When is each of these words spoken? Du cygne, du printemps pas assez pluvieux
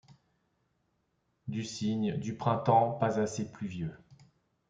Du 1.47 1.63
cygne, 1.63 2.17
du 2.17 2.33
printemps 2.35 2.93
pas 2.93 3.19
assez 3.19 3.51
pluvieux 3.51 3.93